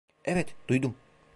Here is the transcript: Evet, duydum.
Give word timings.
Evet, 0.25 0.55
duydum. 0.67 0.95